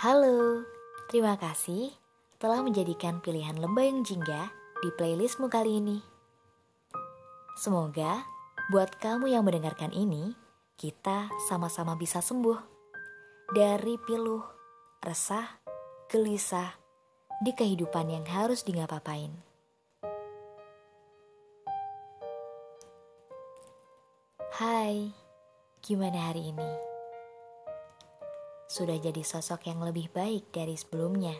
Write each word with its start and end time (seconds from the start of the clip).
Halo, 0.00 0.64
terima 1.12 1.36
kasih 1.36 1.92
telah 2.40 2.64
menjadikan 2.64 3.20
pilihan 3.20 3.52
Lembayung 3.60 4.00
Jingga 4.00 4.48
di 4.80 4.88
playlistmu 4.96 5.52
kali 5.52 5.76
ini. 5.76 6.00
Semoga 7.60 8.24
buat 8.72 8.96
kamu 8.96 9.28
yang 9.28 9.44
mendengarkan 9.44 9.92
ini, 9.92 10.32
kita 10.80 11.28
sama-sama 11.52 12.00
bisa 12.00 12.24
sembuh 12.24 12.56
dari 13.52 14.00
piluh, 14.00 14.40
resah, 15.04 15.60
gelisah 16.08 16.80
di 17.44 17.52
kehidupan 17.52 18.08
yang 18.08 18.24
harus 18.24 18.64
digapapain. 18.64 19.36
Hai, 24.56 25.12
gimana 25.84 26.32
hari 26.32 26.56
ini? 26.56 26.89
Sudah 28.70 28.94
jadi 29.02 29.26
sosok 29.26 29.66
yang 29.66 29.82
lebih 29.82 30.06
baik 30.14 30.54
dari 30.54 30.78
sebelumnya. 30.78 31.34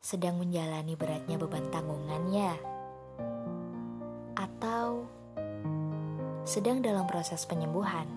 Sedang 0.00 0.40
menjalani 0.40 0.96
beratnya 0.96 1.36
beban 1.36 1.68
tanggungan 1.68 2.24
ya? 2.32 2.56
Atau 4.40 5.04
sedang 6.48 6.80
dalam 6.80 7.04
proses 7.04 7.44
penyembuhan? 7.44 8.08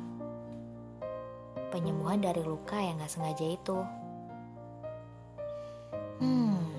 Penyembuhan 1.76 2.24
dari 2.24 2.40
luka 2.40 2.80
yang 2.80 3.04
gak 3.04 3.12
sengaja 3.12 3.44
itu. 3.44 3.84
Hmm, 6.24 6.72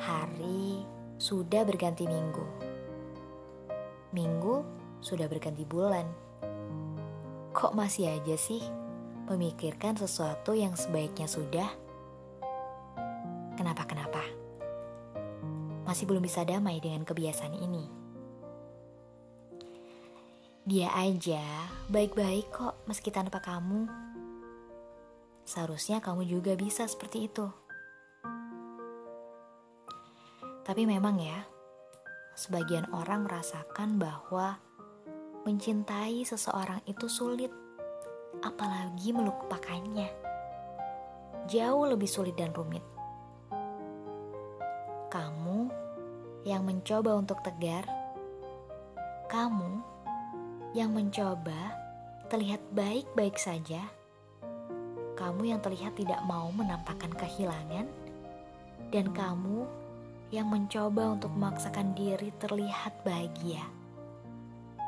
hari 0.00 0.88
sudah 1.20 1.68
berganti 1.68 2.08
minggu. 2.08 2.46
Minggu 4.16 4.64
sudah 5.04 5.28
berganti 5.28 5.68
bulan 5.68 6.29
Kok 7.50 7.74
masih 7.74 8.06
aja 8.06 8.38
sih 8.38 8.62
memikirkan 9.26 9.98
sesuatu 9.98 10.54
yang 10.54 10.78
sebaiknya 10.78 11.26
sudah? 11.26 11.66
Kenapa-kenapa? 13.58 14.22
Masih 15.82 16.06
belum 16.06 16.22
bisa 16.22 16.46
damai 16.46 16.78
dengan 16.78 17.02
kebiasaan 17.02 17.58
ini. 17.58 17.90
Dia 20.62 20.94
aja 20.94 21.42
baik-baik 21.90 22.54
kok 22.54 22.86
meski 22.86 23.10
tanpa 23.10 23.42
kamu. 23.42 23.90
Seharusnya 25.42 25.98
kamu 25.98 26.30
juga 26.30 26.54
bisa 26.54 26.86
seperti 26.86 27.26
itu. 27.26 27.50
Tapi 30.62 30.86
memang 30.86 31.18
ya, 31.18 31.42
sebagian 32.38 32.86
orang 32.94 33.26
merasakan 33.26 33.98
bahwa 33.98 34.62
Mencintai 35.40 36.20
seseorang 36.20 36.84
itu 36.84 37.08
sulit, 37.08 37.48
apalagi 38.44 39.08
melupakannya. 39.16 40.12
Jauh 41.48 41.88
lebih 41.88 42.04
sulit 42.04 42.36
dan 42.36 42.52
rumit. 42.52 42.84
Kamu 45.08 45.72
yang 46.44 46.68
mencoba 46.68 47.16
untuk 47.16 47.40
tegar, 47.40 47.88
kamu 49.32 49.80
yang 50.76 50.92
mencoba 50.92 51.72
terlihat 52.28 52.60
baik-baik 52.76 53.40
saja, 53.40 53.80
kamu 55.16 55.56
yang 55.56 55.60
terlihat 55.64 55.96
tidak 55.96 56.20
mau 56.28 56.52
menampakkan 56.52 57.16
kehilangan, 57.16 57.88
dan 58.92 59.08
kamu 59.16 59.64
yang 60.28 60.52
mencoba 60.52 61.16
untuk 61.16 61.32
memaksakan 61.32 61.96
diri 61.96 62.28
terlihat 62.36 62.92
bahagia. 63.08 63.79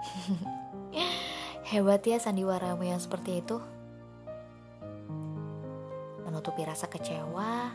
Hebat 1.70 2.03
ya 2.05 2.19
sandiwaramu 2.19 2.84
yang 2.84 3.00
seperti 3.00 3.41
itu. 3.41 3.56
Menutupi 6.27 6.67
rasa 6.67 6.91
kecewa 6.91 7.72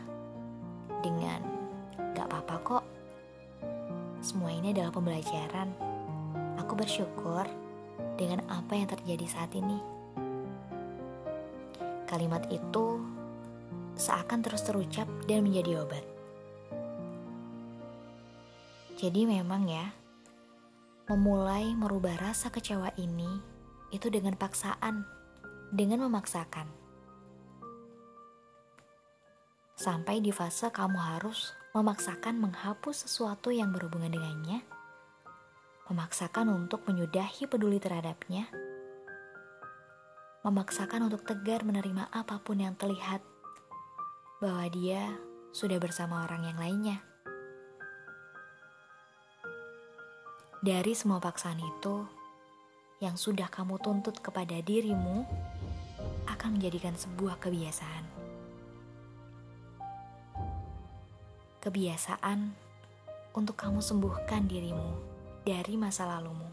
dengan 1.02 1.40
gak 2.14 2.26
apa-apa 2.30 2.54
kok. 2.62 2.84
Semua 4.22 4.50
ini 4.50 4.74
adalah 4.74 4.92
pembelajaran. 4.92 5.70
Aku 6.58 6.74
bersyukur 6.74 7.46
dengan 8.18 8.42
apa 8.50 8.74
yang 8.74 8.90
terjadi 8.90 9.26
saat 9.30 9.54
ini. 9.54 9.78
Kalimat 12.10 12.46
itu 12.50 12.98
seakan 13.98 14.42
terus 14.42 14.62
terucap 14.66 15.06
dan 15.26 15.46
menjadi 15.46 15.82
obat. 15.82 16.04
Jadi 18.98 19.30
memang 19.30 19.70
ya, 19.70 19.94
memulai 21.08 21.72
merubah 21.72 22.12
rasa 22.20 22.52
kecewa 22.52 22.92
ini 23.00 23.40
itu 23.88 24.12
dengan 24.12 24.36
paksaan, 24.36 25.08
dengan 25.72 26.04
memaksakan. 26.04 26.68
Sampai 29.72 30.20
di 30.20 30.28
fase 30.28 30.68
kamu 30.68 31.00
harus 31.00 31.56
memaksakan 31.72 32.36
menghapus 32.36 33.08
sesuatu 33.08 33.48
yang 33.48 33.72
berhubungan 33.72 34.12
dengannya, 34.12 34.60
memaksakan 35.88 36.52
untuk 36.52 36.84
menyudahi 36.84 37.48
peduli 37.48 37.80
terhadapnya, 37.80 38.44
memaksakan 40.44 41.08
untuk 41.08 41.24
tegar 41.24 41.64
menerima 41.64 42.12
apa 42.12 42.36
pun 42.44 42.60
yang 42.60 42.76
terlihat 42.76 43.24
bahwa 44.44 44.68
dia 44.68 45.08
sudah 45.56 45.80
bersama 45.80 46.28
orang 46.28 46.52
yang 46.52 46.58
lainnya. 46.60 47.00
Dari 50.58 50.90
semua 50.90 51.22
paksaan 51.22 51.62
itu, 51.62 52.02
yang 52.98 53.14
sudah 53.14 53.46
kamu 53.46 53.78
tuntut 53.78 54.18
kepada 54.18 54.58
dirimu 54.58 55.22
akan 56.26 56.58
menjadikan 56.58 56.98
sebuah 56.98 57.38
kebiasaan. 57.38 58.02
Kebiasaan 61.62 62.50
untuk 63.38 63.54
kamu 63.54 63.78
sembuhkan 63.78 64.50
dirimu 64.50 64.98
dari 65.46 65.78
masa 65.78 66.10
lalumu. 66.10 66.50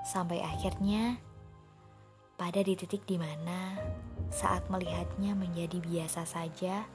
Sampai 0.00 0.40
akhirnya, 0.40 1.20
pada 2.40 2.64
di 2.64 2.80
titik 2.80 3.04
di 3.04 3.20
mana 3.20 3.76
saat 4.32 4.64
melihatnya 4.72 5.36
menjadi 5.36 5.76
biasa 5.84 6.24
saja 6.24 6.88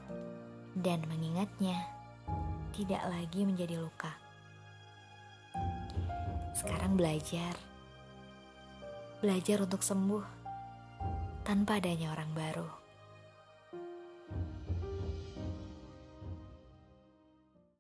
dan 0.73 1.05
mengingatnya 1.05 1.77
tidak 2.73 3.05
lagi 3.05 3.45
menjadi 3.45 3.77
luka. 3.77 4.24
Sekarang 6.55 6.95
belajar. 6.95 7.51
Belajar 9.19 9.67
untuk 9.67 9.83
sembuh 9.83 10.23
tanpa 11.43 11.83
adanya 11.83 12.15
orang 12.15 12.31
baru. 12.31 12.84